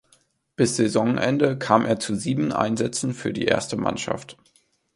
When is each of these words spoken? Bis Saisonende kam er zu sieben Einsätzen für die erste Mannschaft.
Bis 0.55 0.77
Saisonende 0.77 1.59
kam 1.59 1.85
er 1.85 1.99
zu 1.99 2.15
sieben 2.15 2.51
Einsätzen 2.51 3.13
für 3.13 3.33
die 3.33 3.45
erste 3.45 3.77
Mannschaft. 3.77 4.35